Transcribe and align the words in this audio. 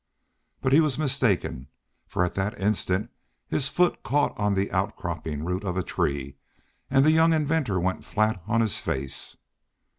But 0.61 0.73
he 0.73 0.81
was 0.81 0.97
mistaken, 0.97 1.67
for 2.07 2.25
at 2.25 2.33
that 2.33 2.59
instant 2.59 3.11
his 3.49 3.67
foot 3.67 4.01
caught 4.01 4.35
on 4.35 4.55
the 4.55 4.71
outcropping 4.71 5.45
root 5.45 5.63
of 5.63 5.77
a 5.77 5.83
tree, 5.83 6.37
and 6.89 7.05
the 7.05 7.11
young 7.11 7.33
inventor 7.33 7.79
went 7.79 8.03
flat 8.03 8.41
on 8.47 8.61
his 8.61 8.79
face. 8.79 9.37